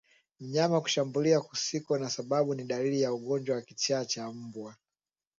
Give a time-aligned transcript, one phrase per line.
[0.39, 4.75] Mnyama kushambulia kusiko na sababu ni dalili ya ugonjwa wa kichaa cha mbwa